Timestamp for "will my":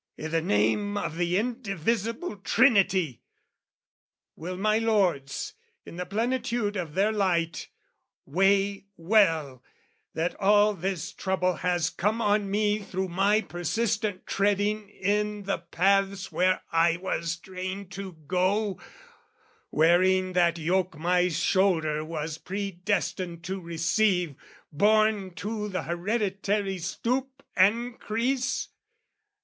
4.35-4.79